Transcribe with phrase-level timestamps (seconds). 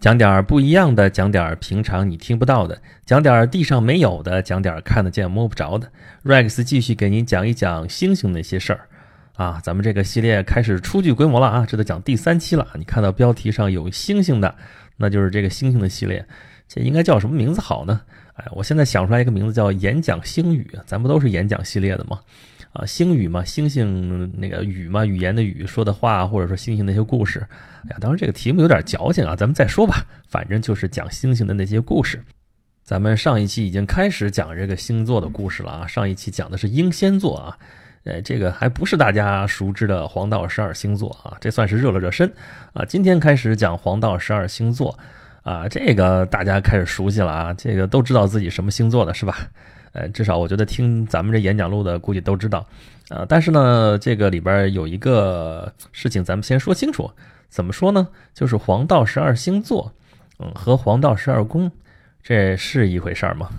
[0.00, 5.92] 讲点不一样的，讲点平常你听不到的，讲点地上没有的，讲点看得见摸不着的。
[6.24, 8.88] Rex 继续给您讲一讲星星那些事儿
[9.34, 9.60] 啊！
[9.62, 12.66] 咱们这个系列开始初具规模了啊，这都讲第三期了。
[12.76, 14.54] 你看到标题上有星星的，
[14.96, 16.26] 那就是这个星星的系列。
[16.66, 18.00] 这应该叫什么名字好呢？
[18.36, 22.20] 哎，我现在想出来一个名字叫“演讲星语”，咱不都是演讲系列的吗？
[22.72, 27.46] 啊，星语嘛，星星那个语嘛，语言的语说的话，或者说星星那些故事。
[27.84, 30.04] 哎呀，当然这个题目有点矫情啊，咱们再说吧。
[30.28, 32.22] 反正就是讲星星的那些故事。
[32.82, 37.58] 咱们上一期已经开始讲这个星座的故事了啊，上一期讲的是英仙座啊，
[38.04, 42.32] 呃，这个还不是大家熟知的黄道十二星座啊，这算是热了热身
[42.72, 42.84] 啊。
[42.84, 44.98] 今天开始讲黄道十二星座
[45.42, 49.38] 啊，这个大家开始熟悉了啊，这个都知道自己什么星座的是吧？
[49.92, 52.66] 呃，至少我觉得听咱们这演讲录的估计都知道，
[53.08, 57.08] 呃，但是呢，这个里边有一个事情，咱们先说清楚。
[57.50, 58.08] 怎么说呢？
[58.32, 59.92] 就是黄道十二星座，
[60.38, 61.70] 嗯，和黄道十二宫，
[62.22, 63.50] 这是一回事儿吗？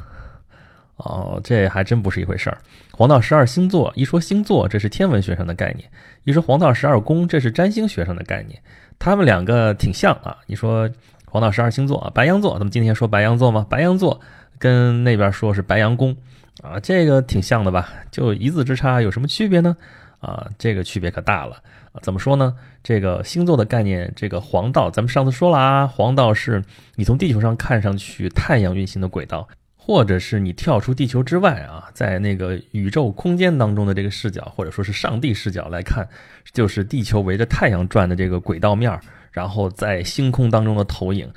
[0.97, 2.57] 哦，这还真不是一回事儿。
[2.91, 5.87] 黄道十二星座，一说星座，这是天文学上的概念；
[6.23, 8.59] 一说黄道十二宫，这是占星学上的概念。
[8.97, 10.37] 他们两个挺像啊。
[10.47, 10.89] 你说
[11.25, 13.67] 黄道十二星座啊，白羊座，咱们今天说白羊座吗？
[13.69, 14.19] 白羊座。
[14.59, 16.15] 跟那边说是白羊宫
[16.61, 17.89] 啊，这个挺像的吧？
[18.11, 19.75] 就一字之差，有什么区别呢？
[20.21, 21.55] 啊，这个区别可大了
[21.91, 21.99] 啊！
[22.01, 22.55] 怎么说呢？
[22.83, 26.63] 这个星座的概念，这个黄道，咱们上次说了啊，黄道是
[26.95, 36.07] 你从地球上看上去太阳运行的轨道，或者是你跳出地球之外啊，在那个宇宙空间当中的这个视角，或者说是上帝视角来看，
[36.53, 41.27] 就是地球围着太阳转的这个轨道面儿，然后在星空当中的投影。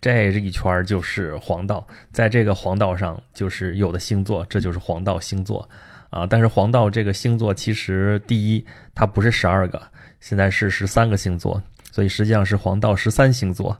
[0.00, 5.70] 这一圈就是黄道，在这个黄道上就是有的星座，这就是黄道星座
[6.12, 6.24] 啊。
[6.24, 9.82] 但是黄道这个星座其实第一，它不是十二个，
[10.20, 11.60] 现在是十三个星座，
[11.90, 13.76] 所以实际上是黄道十三星座。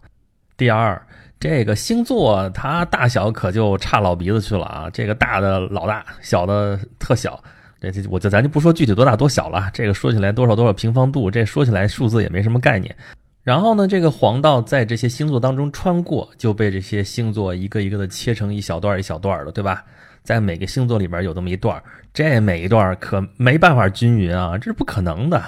[0.56, 1.00] 第二，
[1.38, 7.40] 这个星座它大小可就差老鼻子去了啊，这个大的老大，小的特小。
[7.80, 12.94] 这这我就咱就不说具体多大多小了，这个说起来多少多少平方度，这说起来数字也没什么概念。
[13.42, 19.84] 然后呢，这个黄道在这些星座当中穿过，就被这些星座一个一个的切成一小段一小段的，对吧？
[20.22, 25.42] 在每个星座里边有这么一段，这每一段可没办法均匀啊，这是不可能的。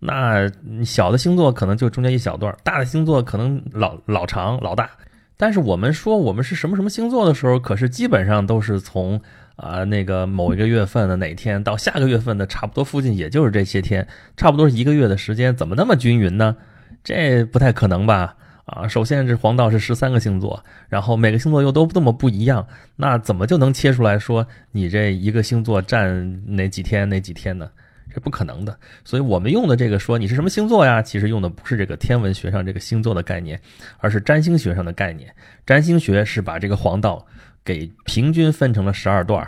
[0.00, 0.48] 那
[0.84, 4.88] 小的星座可能就中间一小段，大的星座可能老老长老大。
[5.36, 9.20] 但是我们说我们是什么什么星座的时候，可是基本上都是从
[9.56, 14.06] 啊那个某一个月份的哪天到下个月份的差不多附近，也就是这些天，
[14.36, 16.56] 差不多是一个月的时间，怎么那么均匀呢？
[17.02, 18.34] 这不太可能吧？
[18.68, 27.70] 啊，首先这黄道是十三个星座，然后每个星座又都这么不一样，那怎么就能切出来说你这一个星座占哪几天哪几天呢？
[28.12, 28.78] 这不可能的。
[29.04, 33.58] 所以我们用的这个说你是什么星座呀，其实用的不是这个天文学上这个星座的概念，
[33.98, 35.34] 而是占星学上的概念。
[35.66, 37.26] 占星学是把这个黄道
[37.64, 39.42] 给平均分成了十二段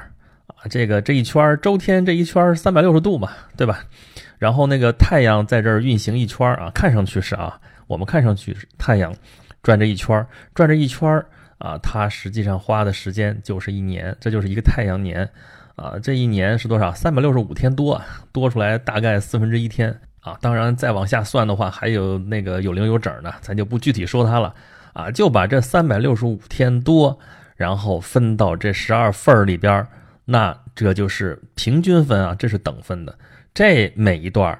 [0.47, 3.85] 啊，这个这一圈周天这一圈三百六十度嘛，对吧？
[4.39, 7.61] 然后那个太阳在这儿运行一圈啊，看上去是啊，
[7.91, 9.13] 我们看上去太阳
[9.65, 10.25] 转这一圈，
[10.55, 11.21] 转这一圈
[11.59, 15.29] 啊，它实际上花的时间就是一年，这就是一个太阳年
[15.75, 15.99] 啊。
[16.01, 16.95] 这一年是多少？
[16.95, 20.39] 三百六十五天多，多出来大概四分之一天啊。
[20.41, 24.55] 当然再往下算的话，还有那个有零有整的，咱就不具体说它了
[24.93, 25.11] 啊。
[25.11, 27.19] 就把这三百六十五天多，
[27.57, 29.85] 然后分到这十二份里边，
[30.27, 33.19] 那这就是平均分啊，这是等分的。
[33.53, 34.57] 这每一段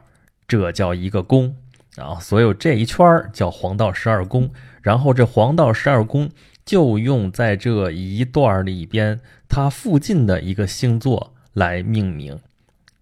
[0.49, 1.55] 这叫一个宫
[1.97, 4.51] 啊，所有这一圈叫黄道十二宫，
[4.83, 6.31] 然后这黄道十二宫
[6.65, 12.39] 就用在这一段里边它附近的一个星座来命名，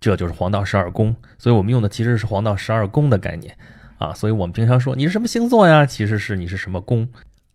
[0.01, 1.15] 这就是黄道十二宫。
[1.39, 3.57] 所以我们用的其实是黄道十二宫的概念
[3.99, 7.09] 啊，所以我们平常说你是什么星座呀，其实是你是什么宫。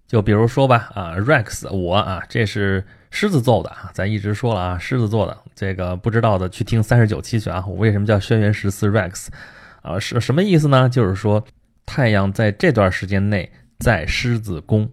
[0.07, 2.85] 就比如说吧，啊，Rex，我啊，这是。
[3.15, 7.63] 狮子座的啊，咱一直说了啊，狮子座的这个不知道的去听三十九期去啊。
[7.67, 9.27] 我为什么叫轩辕十四 Rex
[9.83, 9.99] 啊？
[9.99, 10.89] 是什么意思呢？
[10.89, 11.45] 就是说
[11.85, 14.89] 太阳在这段时间内在狮子宫，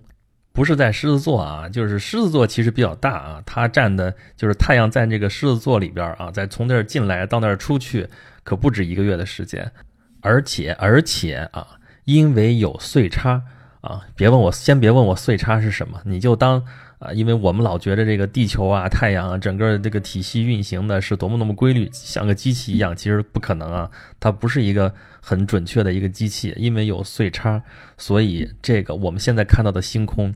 [0.53, 1.67] 不是在狮子座啊。
[1.69, 8.07] 就是狮子座其实比较大啊，它占的就是太阳在这个狮子座里边啊，在从那儿进来到那儿出去，
[8.45, 9.73] 可不止一个月的时间。
[10.21, 11.67] 而且而且啊，
[12.05, 13.43] 因为有岁差
[13.81, 16.63] 啊，别问我，先别问我岁差是什么，你就当。
[17.01, 27.63] 啊，因为我们老觉得这个地球啊、太阳啊，整个这个体系运行的是多么多么规律，像个机器一样，其实不可能啊，它不是一个很准确的一个机器，因为有岁差，
[27.97, 30.35] 所以这个我们现在看到的星空，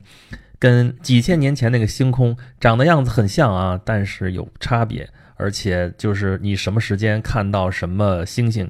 [0.57, 8.67] 跟几千年前那个星空长的样子很像啊，但是有差别，而且就是你什么时间看到什么星星，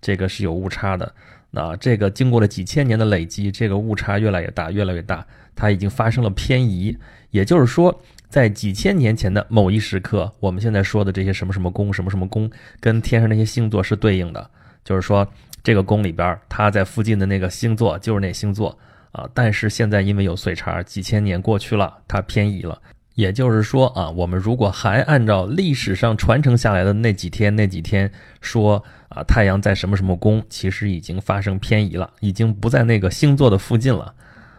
[0.00, 1.14] 这个是有误差的。
[1.52, 6.98] 啊，这个经过了几千年的累积，这个误差越来越大，越来越大，它已经发生了偏移。
[7.36, 7.94] 也就是说，
[8.30, 12.50] 在几千年前的某一时刻，我们现在说的这些什么什么宫、什么什么宫，
[12.80, 14.50] 跟天上那些星座是对应的。
[14.82, 15.26] 就是说，
[15.62, 18.76] 这个宫里边，它在附近的那个星座就是那星座
[19.12, 19.28] 啊。
[19.34, 22.80] 但是现在因为有岁差，几千年过去了，它偏移了。
[23.16, 28.10] 也就是说啊，我们如果还按照历史上传承下来的那几天那几天
[28.40, 34.14] 说啊，太阳在什么什么宫，其实已经发生偏移了，已经不在那个星座的附近了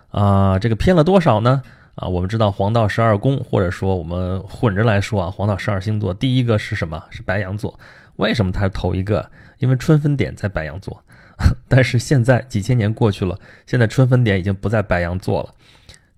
[0.09, 0.59] 啊。
[0.59, 1.61] 这个偏了多少呢？
[1.97, 7.03] 啊，我们知道黄道十二宫，或者说我们混着来说啊，黄道十二星座，第一个是什么？
[7.09, 7.79] 是白羊座。
[8.17, 9.31] 为什么它是头一个？
[9.57, 11.03] 因为春分点在白羊座。
[11.67, 15.49] 但是现在几千年过去了，现在春分点已经不在白羊座了，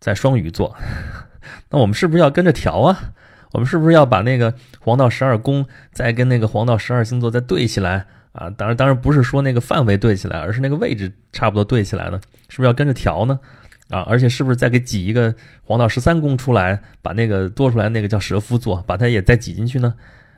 [0.02, 0.76] 在双鱼座。
[1.72, 3.14] 那我们是不是要跟着调啊？
[3.54, 8.50] 我们是不是要把那个黄道十二宫再跟那个黄道十二星座再对起来啊？
[8.50, 12.20] 当然，当然不是说那个范围对起来，而是那个位置差不多对起来呢？
[12.50, 13.40] 是不是要跟着调呢？
[13.89, 15.33] 啊，而且是不是再给挤一个
[15.63, 19.94] 黄道十三宫出来，把那个多出来那个叫蛇夫座，把它也再挤进去呢？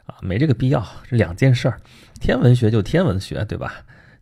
[0.05, 1.79] 啊，没这个必要，这两件事儿。
[2.19, 3.73] 天文学就天文学，对吧？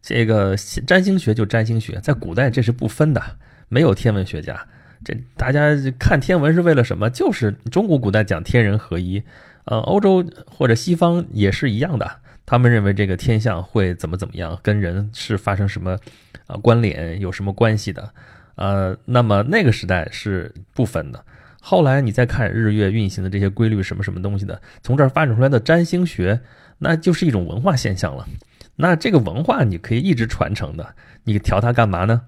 [0.01, 0.55] 这个
[0.87, 3.21] 占星学就占星学，在古代这是不分的，
[3.67, 4.65] 没有天文学家。
[5.03, 7.09] 这大家看天文是为了什么？
[7.09, 9.21] 就是中国古代讲天人合一，
[9.65, 12.09] 呃，欧洲或者西方也是一样的。
[12.45, 15.97] 他们认为这个天象会怎么怎么样，跟人是发生什么
[16.47, 18.11] 啊关联，有什么关系的？
[18.59, 21.25] 呃，那么那个时代是不分的。
[21.61, 26.41] 后来你再看日月运行的这些规律，什么什么东西的，从这儿发展出来的占星学，
[26.77, 28.27] 那就是一种文化现象了。
[28.75, 32.21] 那这个文化你可以一直传承的，你调它干嘛呢？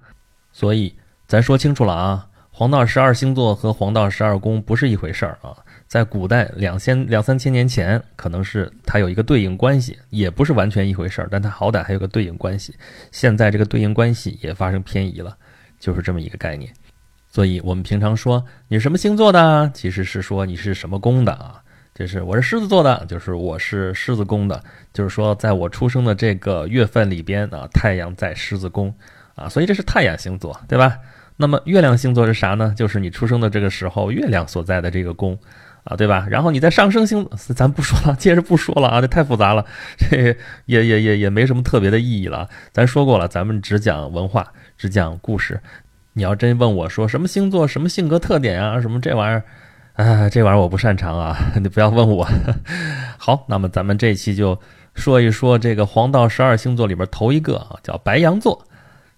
[0.52, 0.94] 所以
[1.26, 2.28] 咱说清楚了啊。
[2.54, 5.56] 黄道十二星座和黄道十二宫不是一回事儿啊，
[5.86, 12.74] 在古代两千两三千年前，可能是它有一个对应关系，也不是完全一回事儿，但它好歹还有个对应关系。
[13.10, 15.36] 现在这个对应关系也发生偏移了，
[15.82, 16.72] 就是这么一个概念。
[17.28, 21.58] 所以我们平常说你是什么星座的，其实是说你是什么宫的啊？
[21.94, 24.62] 就是我是狮子座的，就是我是狮子宫的，
[24.92, 28.94] 就是说在我出生的这个月份里边啊，太阳在狮子宫
[29.34, 30.96] 啊，所以这是太阳星座，对吧？
[31.36, 32.72] 那么月亮星座是啥呢？
[32.76, 35.36] 就是你出生的这个时候，月亮所在的这个宫，
[35.84, 36.26] 啊，对吧？
[36.30, 39.64] 然后你在上升星，咱不说了，接着不说了啊，这太复杂了，
[39.98, 40.36] 这
[40.66, 42.48] 也也也也没什么特别的意义了。
[42.72, 44.52] 咱说过了，咱们只讲文化，
[44.82, 45.60] 只讲故事。
[46.12, 49.44] 你要真问我说什么星座、什么性格特点啊，什么这玩意儿，
[49.94, 52.26] 啊，这玩意儿我不擅长啊， 你不要问我。
[53.16, 54.58] 好，那么咱们这期就
[54.94, 58.60] 说一说这个黄道十二星座里边头一个啊，叫白羊座。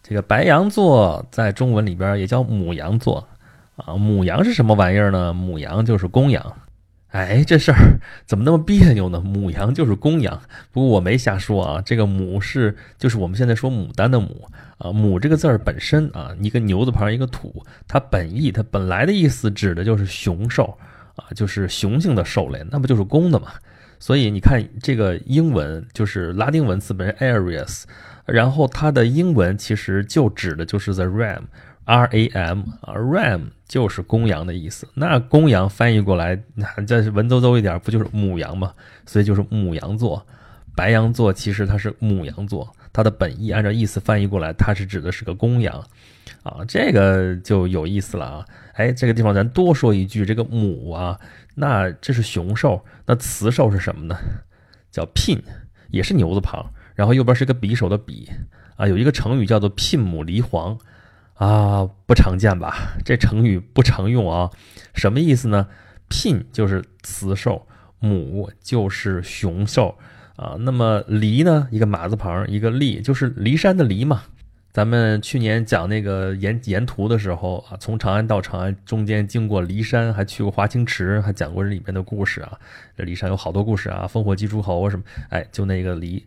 [0.03, 3.27] 这个白羊座在中文里边也叫母羊座，
[3.77, 5.33] 啊，母羊是什么玩意儿呢？
[5.33, 6.45] 母羊就是公羊。
[7.15, 9.21] 哎，这事儿怎么那么别扭呢？
[9.21, 10.43] 母羊就是公羊。
[10.73, 20.77] 不过我没瞎说啊，这个母是就是我们现在说牡丹的母啊，母这个字儿本身啊，一个牛字旁一个土，它本意它本来的意思指的就是雄兽
[21.15, 23.53] 啊，就是雄性的兽类，那不就是公的嘛？
[24.01, 27.85] 所以你看这个英文就是拉丁文词本身 Aries。
[28.27, 31.43] 然后它的英文其实就指的就是 the ram
[31.87, 34.89] ram，r a m 啊，ram 就是公羊的意思。
[34.95, 38.73] 那公羊翻译过来，那这文绉绉一点，不就是母羊吗？
[39.07, 40.27] 所以就是母羊座。
[40.77, 45.85] 白羊座其实它是母羊座，它的本意按照意思翻译过来，它是指的是个公羊
[46.43, 46.65] 啊。
[46.67, 48.45] 这个就有意思了啊。
[48.73, 51.19] 哎，这个地方咱多说一句，这个母啊，
[51.55, 54.17] 那这是雄兽，那雌兽是什么呢？
[54.91, 55.41] 叫聘，
[55.91, 56.65] 也是牛字旁。
[56.97, 58.29] 然后右边是个匕首的匕，
[58.77, 60.77] 啊，有一个成语叫做牝母离黄，
[61.35, 62.95] 啊，不常见吧？
[63.05, 64.51] 这成语不常用啊，
[64.95, 65.69] 什么意思呢？
[66.09, 67.67] 牝就是雌兽，
[67.99, 69.97] 母就是雄兽，
[70.37, 71.67] 啊，那么离呢？
[71.71, 74.23] 一个马字旁，一个骊，就是骊山的骊嘛。
[74.71, 82.59] 咱们去年讲那个沿沿途的时候啊，从长安到长安中间经过骊山，还去过华清池，还讲过这里面的故事啊。
[82.97, 86.23] 这骊山有好多故事啊，烽火戏诸侯什么，哎，就那个骊。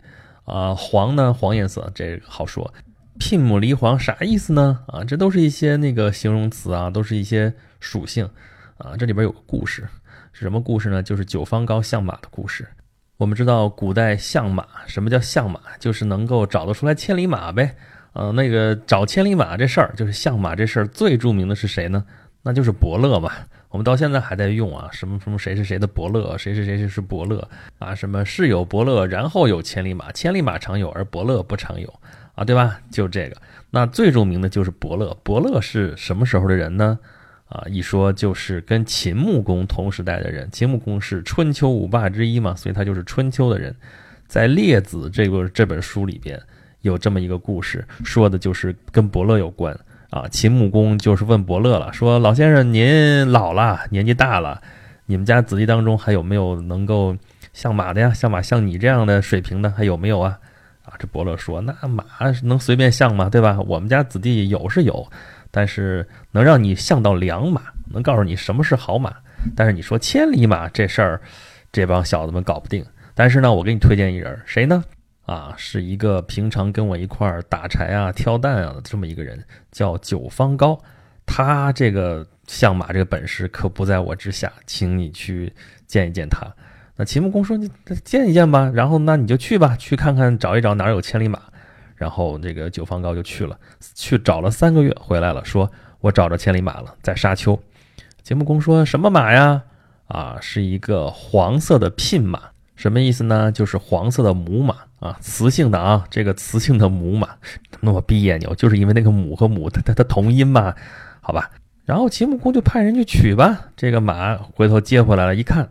[0.46, 1.34] 啊，黄呢？
[1.34, 2.74] 黄颜色，这好说。
[3.20, 4.80] 牝母离黄啥意思呢？
[4.88, 8.30] 啊，这都是一些那个形容词啊，都是一些属性
[8.78, 8.96] 啊。
[8.98, 9.88] 这里边有个故事，
[10.34, 11.04] 是什么故事呢？
[11.04, 12.68] 就是九方高相马的故事。
[13.18, 15.60] 我们知道古代相马，什么叫相马？
[15.80, 17.76] 就是能够找得出来千里马呗。
[18.14, 22.04] 呃，那个找千里马这事儿，就是相马这事儿最著名的是谁呢？
[22.44, 23.32] 那就是伯乐嘛。
[23.70, 27.48] 我们到现在还在用啊，什么什么谁是谁的伯乐，谁是谁谁是伯乐
[27.80, 27.94] 啊？
[27.94, 31.94] 什么是有伯乐，然后有千里马，千里马常有，而伯乐不常有
[32.38, 32.80] 啊，对吧？
[32.92, 33.36] 就这个，
[33.72, 35.18] 那最著名的就是伯乐。
[35.24, 37.00] 伯乐是什么时候的人呢？
[37.50, 40.48] 啊，一说就是跟秦穆公同时代的人。
[40.52, 43.76] 秦穆公是春秋五霸之一嘛，所以他就是春秋的人。
[44.28, 46.40] 在《列子》这个这本书里边
[46.82, 49.76] 有这么一个故事，说的就是跟伯乐有关
[50.12, 50.28] 啊。
[50.28, 54.62] 秦穆公就是问伯乐了，说老先生您老了，年纪大了，
[55.08, 57.18] 你们家子弟当中还有没有能够
[57.52, 58.14] 相马的呀？
[58.14, 60.38] 相马像你这样的水平的还有没有啊？
[60.88, 62.06] 啊，这伯乐说，那马
[62.44, 63.30] 能随便相吗？
[63.30, 63.60] 对吧？
[63.68, 65.06] 我们家子弟有是有，
[65.52, 69.14] 但是能让你相到良马，能告诉你什么是好马。
[69.54, 71.22] 但是你说千里马这事儿，
[71.74, 72.86] 这帮小子们搞不定。
[73.14, 74.84] 但是呢，我给你推荐一人，谁呢？
[75.26, 80.82] 啊，是一个平常跟我一块儿打柴啊、挑担啊的这么一个人，叫九方高。
[81.26, 85.54] 他这个相马这个本事可不在我之下，请你去
[85.86, 86.48] 见一见他。
[86.98, 87.70] 那秦穆公说：“你
[88.04, 91.40] 见一见吧。”然后那你就去吧，去看看找一找哪有千里马。
[91.96, 93.58] 然后这个九方高就去了，
[93.96, 97.58] 去找了三个月，回来了，说：“我找着千里马了，在沙丘。”
[98.24, 99.64] 秦穆公说什么马呀？
[100.08, 102.42] 啊，是一个黄色的牝马。
[102.76, 103.52] 什么意思呢？
[103.52, 107.30] 就是黄色的母马啊，雌性的啊，这个雌性的母马
[107.80, 110.76] 那么别扭，就是因为那个母和母它它它同音嘛，
[111.22, 111.50] 好吧。
[111.86, 115.68] 然后秦穆公就派人去取吧，这个马回头接回来了，一看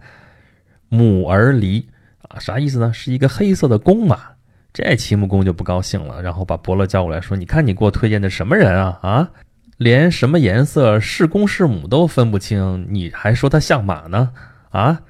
[0.88, 1.88] 母儿离
[2.28, 2.92] 啊，啥意思呢？
[2.92, 4.18] 是一个黑色的公马。
[4.72, 8.98] 这秦穆公就不高兴了，然后把伯乐叫过来说：“你看你给我推荐的什么人啊？
[9.00, 9.30] 啊，
[9.78, 14.30] 连什么颜色是公是母都分不清，你还说他像马呢？
[14.70, 15.00] 啊？”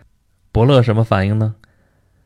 [0.52, 1.56] 伯乐什么反应呢？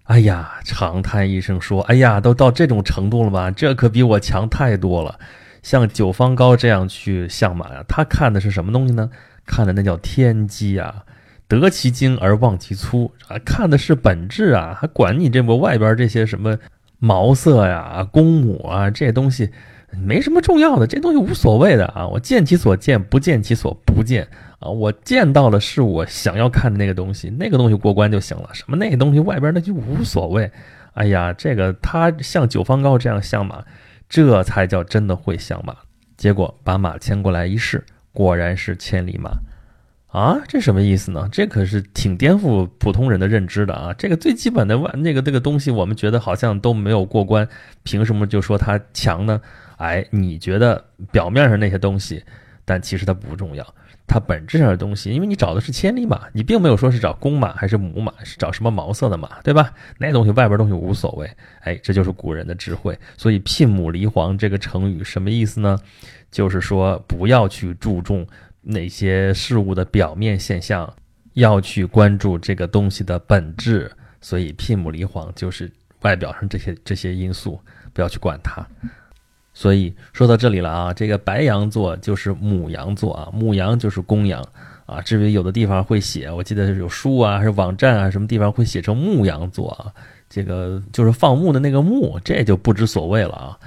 [0.04, 3.50] 哎呀，长叹一声说：“哎呀，都到这种程度了吧？
[3.50, 5.18] 这可比我强太多了。
[5.62, 9.10] 像九方高这样去相马呀，他看的是什么东西呢？
[9.46, 11.04] 看的那叫天机啊，
[11.58, 16.56] 得其精而忘其粗啊，看的是本质啊，还管你这不外边这些什么
[16.98, 19.50] 毛色呀、公母啊这东西，
[19.92, 22.06] 没什么重要的，这东西无所谓的啊。
[22.06, 24.28] 我见其所见，不见其所不见。”
[24.60, 28.50] 啊，我见到的是我想要看的那个东西，那个东西过关就行了。
[28.52, 30.50] 什么那个东西外边那就无所谓。
[30.92, 33.64] 哎呀，这个他像九方高这样相马，
[34.06, 35.74] 这才叫真的会相马。
[36.18, 39.30] 结果把马牵过来一试，果然是千里马。
[40.10, 41.28] 啊，这什么意思呢？
[41.30, 43.94] 这可是挺颠覆普通人的认知的啊！
[43.94, 47.48] 这个最基本的万那个这个东西，我们觉得好像都没有过关，
[47.84, 49.40] 凭什么就说它强呢？
[49.76, 52.22] 哎，你觉得表面上那些东西，
[52.64, 53.64] 但其实它不重要。
[54.08, 59.72] 它本质上的东西，因为你找的是千里马，你并没有说是找公马还是母马，是找什么毛色的马，对吧？
[59.96, 61.30] 那东西外边东西无所谓。
[61.60, 62.98] 哎，这就是古人的智慧。
[63.16, 65.78] 所以“牝母离黄”这个成语什么意思呢？
[66.32, 68.26] 就是说不要去注重
[68.62, 70.92] 那些事物的表面现象，
[71.34, 73.90] 要去关注这个东西的本质。
[74.20, 75.70] 所以“牝母离黄”就是
[76.02, 77.58] 外表上这些这些因素，
[77.92, 78.66] 不要去管它。
[79.54, 84.46] 所以说到这里了啊，这个白羊座就是母羊座啊，母羊就是公羊
[84.86, 85.00] 啊。
[85.00, 89.92] 至于有的地方会写，我记得有书啊，还是网站啊，什么地方会写成牧羊座啊？
[90.28, 93.58] 这个就是放牧的那个牧，这就不知所谓了啊。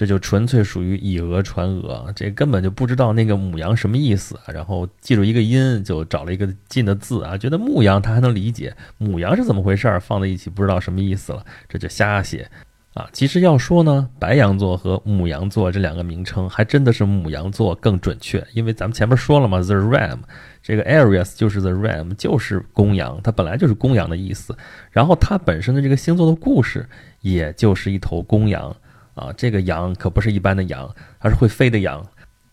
[0.00, 12.50] 这就纯粹属于以讹传讹，这根本就不知道那个母羊什么意思啊，然后记住一个音就找了一个近的字啊，觉得牧羊他还能理解，母羊是怎么回事儿，放在一起不知道什么意思了，这就瞎写。
[12.94, 20.18] 啊，其实要说呢，白羊座和母羊座这两个名称，还真的是母羊座更准确，因为咱们前面说了嘛，the ram，
[20.62, 24.56] 这个 Aries 就是 the ram，就是公羊，它本来就是公羊的意思。
[24.90, 26.88] 然后它本身的这个星座的故事，
[27.20, 28.74] 也就是一头公羊
[29.20, 30.88] 啊，这个羊可不是一般的羊，
[31.20, 32.04] 它是会飞的羊，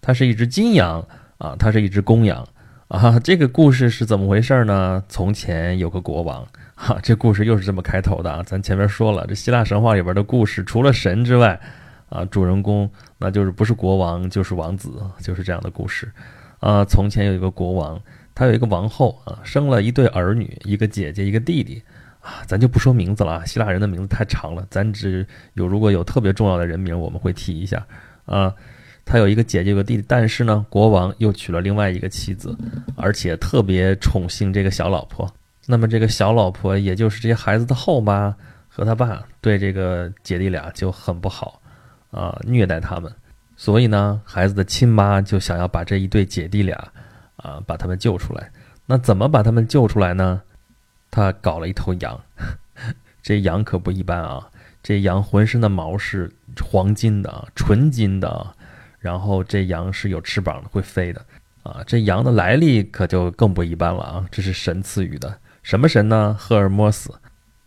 [0.01, 1.07] 它是一只金羊
[1.37, 2.45] 啊，它是一只公羊
[2.89, 3.17] 啊。
[3.19, 5.01] 这个故事是怎么回事呢？
[5.07, 6.45] 从前有个国王。
[6.79, 8.43] 哈，这故事又是这么开头的啊！
[8.45, 11.59] 咱前面说了，这希腊神话里边的故事，除了神之外，
[12.09, 16.11] 啊，主人公那就是不是国王就是王子，就是这样的故事。
[16.59, 17.99] 啊，从前有一个国王，
[18.35, 21.81] 他有一个王后啊，生了一对儿女，一个姐姐，一个弟弟。
[22.45, 27.85] 咱就不说名字了啊，希腊人的名字太长了，咱只有如果有特别重要的人名，我们会提一下。
[28.25, 28.53] 啊，
[29.05, 32.57] 他有一个姐姐，有个弟弟，但是呢，国王又娶了另外一个妻子，
[32.95, 35.33] 而且特别宠幸这个小老婆。
[35.65, 38.35] 那么这个小老婆，也就是这些孩子的后妈
[38.67, 41.61] 和他爸，对这个姐弟俩就很不好，
[42.11, 43.11] 啊，虐待他们。
[43.55, 46.77] 所以呢，孩子的亲妈就想要把这一对姐弟俩，
[47.37, 48.51] 啊，把他们救出来。
[48.85, 50.41] 那怎么把他们救出来呢？
[51.09, 52.19] 他搞了一头羊，
[53.21, 54.49] 这羊可不一般啊！
[54.83, 56.31] 这羊浑身的毛是
[56.63, 58.55] 黄金的啊，纯金的啊，
[58.99, 61.25] 然后这羊是有翅膀的，会飞的，
[61.63, 64.25] 啊，这羊的来历可就更不一般了啊！
[64.31, 65.39] 这是神赐予的。
[65.61, 66.33] 什么神呢？
[66.39, 67.13] 赫尔墨斯，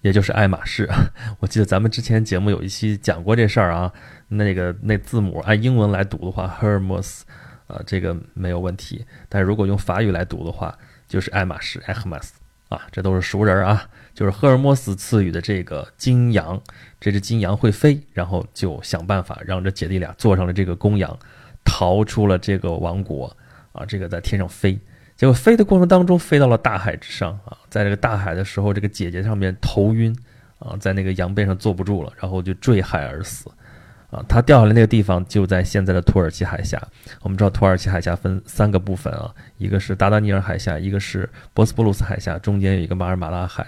[0.00, 0.88] 也就是爱马仕。
[1.40, 3.92] 我记得咱们之前节目有一期讲过这事儿啊。
[4.28, 7.26] 那个那字母按英文来读的话，赫尔墨斯，
[7.66, 9.04] 呃，这个没有问题。
[9.28, 12.30] 但如果用法语来读的话，就是爱马仕 （Hermes）。
[12.71, 16.59] 啊，这都是熟人啊，就是赫尔墨斯赐予的这个金羊，
[17.00, 21.19] 这只金羊会飞，然后就想办法让这姐弟俩坐上了这个公羊，
[21.65, 23.37] 逃出了这个王国
[23.73, 24.79] 啊，这个在天上飞，
[25.17, 30.17] 结果飞的过程当中飞到了大海之上啊，在这个大海的时候，这个姐姐上面头晕
[30.61, 33.50] 啊，在那个羊背上坐不住了，然后就坠海而死。
[34.11, 36.81] 啊，它掉下来那个地方就在现在的土耳其海峡。
[37.23, 43.67] 我们知道土耳其海峡分三个部分啊，一个是达达尼尔海峡，一个是博斯普鲁斯海峡，中间有一个马尔马拉海。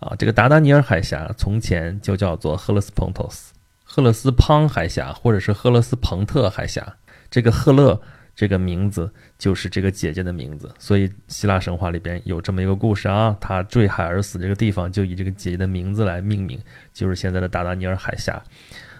[0.00, 6.96] 啊，这个达达尼尔海峡从前就叫做赫勒斯蓬托斯，赫勒斯滂海峡或者是赫勒斯彭特海峡。
[7.30, 7.98] 这个赫勒
[8.34, 16.60] 这个名字就是这个姐姐的名字，所以希腊神话里边有这么一个故事啊，她坠海而死这个地方就以这个姐姐的名字来命名，
[16.92, 18.42] 就是现在的达达尼尔海峡。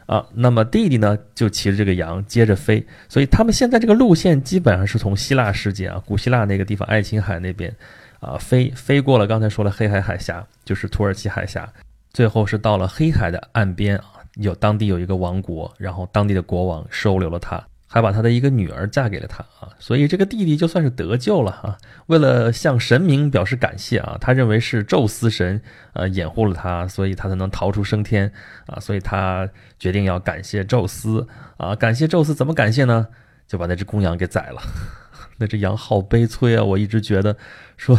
[0.07, 7.75] 啊，那么弟弟呢就骑着这个羊接着飞，所以他们现在这个路线基本上是从希腊世界啊，古希腊那个地方爱琴海那边，
[8.21, 11.67] 啊飞飞过了刚才说了黑海海峡，就是土耳其海峡，
[12.13, 17.65] 最后是到了黑海的岸边啊，有当地有一个王国，然后当地的国王收留了他。
[17.95, 21.79] 还把他的一个女儿嫁给了他啊，所以这个弟弟就算是得救了啊。
[22.07, 28.33] 为了向神明表示感谢啊，他认为是宙斯神呃掩护了他，所以他才能逃出升天
[28.67, 28.81] 啊。
[28.81, 29.49] 所以他
[29.79, 31.25] 决定要感谢宙斯
[31.57, 31.77] 啊。
[31.77, 33.07] 感谢宙斯怎么感谢呢？
[33.47, 34.61] 就把那只公羊给宰了。
[35.39, 36.65] 那只羊好悲催啊！
[36.65, 37.37] 我一直觉得
[37.77, 37.97] 说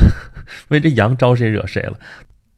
[0.68, 1.98] 为这羊招谁惹谁了，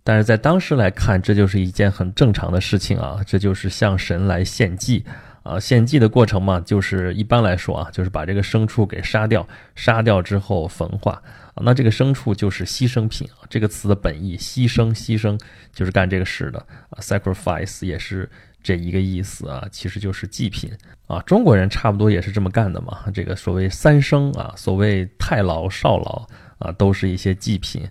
[0.04, 3.22] 但是在当时来看，这就是一件很正常的事情啊。
[3.28, 5.06] 这就是向神来献祭。
[5.48, 11.14] 啊，献祭的过程嘛，就是一般来说啊，就是把这个牲畜给杀掉，杀掉之后焚化
[11.54, 11.64] 啊。
[11.64, 13.48] 那这个牲畜就是牺牲品啊。
[13.50, 15.40] 这个词的本意，牺牲，牺牲
[15.74, 17.00] 就是干这个事的啊。
[17.00, 18.30] sacrifice 也是
[18.62, 20.70] 这一个意思啊，其实就是祭品
[21.08, 21.22] 啊。
[21.22, 23.06] 中国人差不多也是这么干的嘛。
[23.14, 26.28] 这个所谓三牲啊，所谓太牢、少牢
[26.60, 27.88] 啊，都是一些祭品。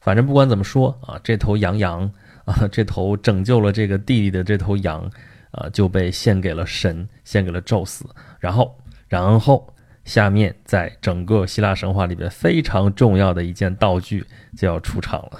[0.00, 2.08] 反正不管怎么说啊，这头羊羊
[2.44, 5.10] 啊，这头拯救了这个弟弟的这头羊。
[5.52, 8.04] 啊，就被献给了神，献给了宙斯。
[8.38, 8.78] 然后，
[9.08, 14.24] 然后下面在整个希腊神话里边非常重要的一件道具
[14.56, 15.38] 就要出场了。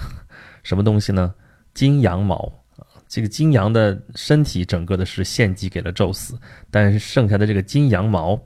[0.62, 1.34] 什么东西呢？
[1.72, 2.52] 金羊毛！
[3.08, 6.38] 这个金羊的身体整个的是献祭给了宙斯，
[6.70, 8.40] 但是剩下的这个金羊毛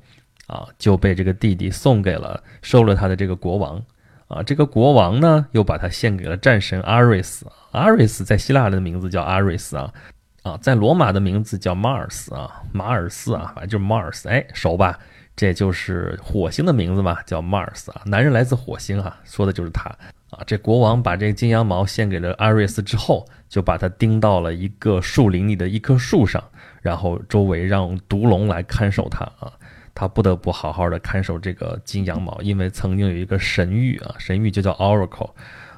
[0.46, 3.82] 啊，就被这个弟弟送给了收了他的这个国王
[4.28, 4.42] 啊。
[4.42, 7.46] 这个国王呢，又把它献给了战神阿瑞斯。
[7.72, 9.92] 阿瑞斯在希腊的名字叫阿瑞斯啊。
[10.44, 14.98] 啊，在罗马的名字叫 Mars 啊，马尔斯啊，反正就是 Mars，哎，熟吧？
[15.34, 18.02] 这就是火星的名字嘛，叫 Mars 啊。
[18.04, 19.88] 男人来自火星啊，说的就是他
[20.28, 20.44] 啊。
[20.46, 26.44] 这国王把这个金羊毛献给了阿瑞斯之后，就把它钉到了一个树林里的一棵树上，
[26.82, 29.50] 然后周围让毒龙来看守它啊。
[29.94, 35.30] 他不得不好好的看守这个金羊毛，因为曾经有一个神谕啊，神谕就叫 Oracle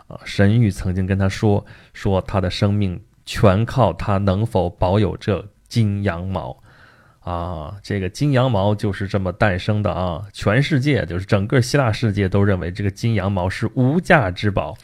[0.09, 3.01] 啊，神谕曾经跟他说，说他的生命。
[3.27, 6.57] 全靠他能否保有这金羊毛，
[7.19, 10.25] 啊，这个金羊毛就是这么诞生的啊！
[10.33, 14.79] 全世界就是整个希腊世界都认为这个金羊毛是无价之宝，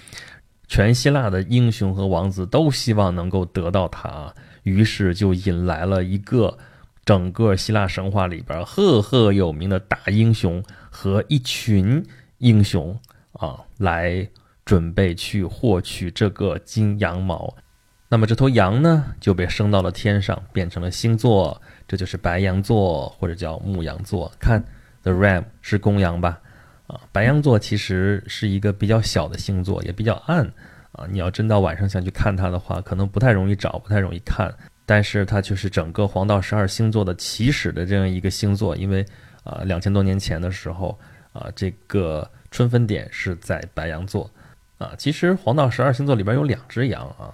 [0.67, 6.59] 全希腊的英雄和王子都希望能够得到它，于是就引来了一个
[7.05, 12.05] 整个希腊神话里边赫赫有名的大英雄和一群
[12.39, 12.99] 英雄
[13.35, 14.29] 啊，来
[14.65, 17.55] 准备去获取这个金羊毛。
[18.13, 24.31] 那么这头羊呢，就被升到了天上，变成了星座，这就是白羊座或者叫牧羊座。
[24.39, 24.63] 看
[25.03, 26.39] ，The Ram 是公羊吧？
[26.89, 30.45] 啊，白羊座其实是一个比较小的星座，也比较暗
[30.93, 31.07] 啊。
[31.11, 34.55] 你要真到晚上想去看它的话，可能不太容易找，不太容易看。
[34.85, 39.03] 但是它却是整个黄道十二星座的起始的这样一个星座，因为
[39.43, 40.99] 啊，两千多年前的时候
[41.33, 44.31] 啊，这个春分点是在白羊座
[44.77, 44.93] 啊。
[44.99, 47.33] 其实黄道十二星座里边有两只羊啊。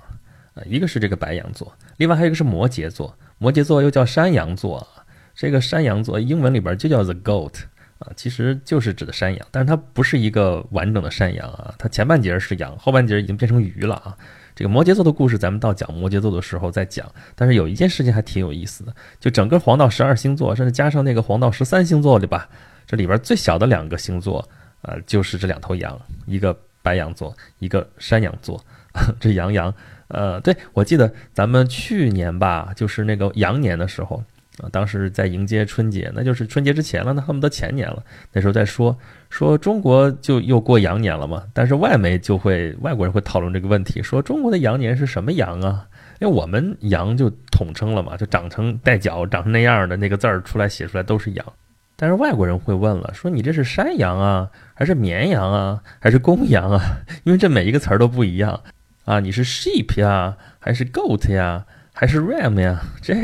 [0.66, 3.16] 一个是这个白羊座，另外还有一个是摩羯座。
[3.38, 4.86] 摩羯座又叫山羊座，
[5.34, 7.54] 这个山羊座英文里边就叫 the goat
[8.00, 14.16] 啊，其实就是指的山羊，但是它不是一个完整的山羊啊，它前半截是羊，后半截已经变成鱼了啊。
[14.56, 17.08] 这个摩羯座的故事咱们到讲摩羯座的时候再讲。
[17.36, 22.48] 但是有一件事情还挺有意思的，就整个黄道十二星座，甚至加上那个黄道十三星座对吧？
[22.84, 24.48] 这里边最小的两个星座，
[24.82, 28.60] 呃，就是这两头羊，一个白羊座，一个山羊座，
[29.20, 29.72] 这羊羊。
[30.08, 34.22] 呃，对，我记得咱们去年吧，就是那个羊年的时候
[34.62, 38.02] 啊，当时在迎接春节，那就是春节之前了，那恨不得前年了。
[38.32, 38.96] 那时候在说
[39.28, 45.86] 说中国就又过羊年了嘛，但是外媒就会外国人会讨论这个问题，说中国的羊年是什么羊啊？
[46.20, 51.46] 因为我们羊就统称了嘛，就长成带角、长成那样的那个字儿出来写出来都是羊。
[51.94, 56.80] 但是外国人会问了，说你这是山羊啊，还是绵羊啊，还是公羊啊？
[57.22, 58.60] 因为这每一个词儿都不一样
[59.08, 59.20] 啊。
[59.20, 62.82] 你是 sheep 呀，还是 goat 呀，还是 ram 呀？
[63.00, 63.14] 这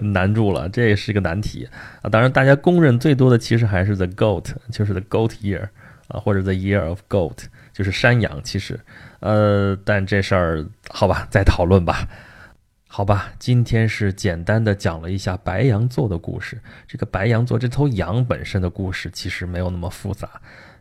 [0.00, 1.68] 难住了，这也是个难题
[2.02, 2.08] 啊。
[2.08, 5.68] 当然，大家公认最多的其实还是 the goat，就是 the goat year
[6.06, 7.36] 啊，或者 the year of goat，
[7.72, 8.40] 就是山羊。
[8.44, 8.78] 其实，
[9.18, 12.08] 呃，但这事儿好吧，再讨论吧。
[12.88, 16.58] 好吧，今天是简单的讲了一下白羊座的故事。
[16.86, 20.30] 这个白羊座这头羊本身的故事其实没有那么复杂，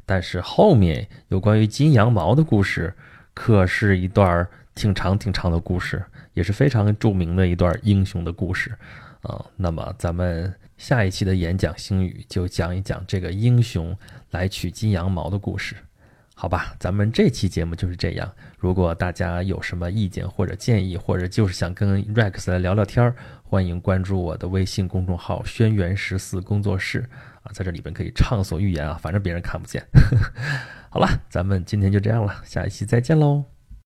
[0.05, 2.93] 但是后面有关于金羊毛的故事，
[3.35, 8.75] 可是一段挺长挺长的故事，也是非常著名的一段英雄的故事
[9.21, 9.45] 啊。
[9.55, 13.95] 那么咱们下一期的演讲星语就讲一讲这个英雄
[14.31, 15.75] 来取金羊毛的故事。
[16.37, 18.29] 好吧，咱们这期节目就是这样。
[18.57, 27.05] 如果大家有什么意见或者建议，或者就是想跟 Rex 来聊聊天儿，欢迎关注我的微信公众号“轩辕十四工作室”
[27.43, 29.81] 啊，在这里边可以畅所欲言啊，反正别人看不见。
[29.93, 30.31] 呵 呵
[30.95, 33.54] 好了，咱们今天就这样了，下一期再见喽。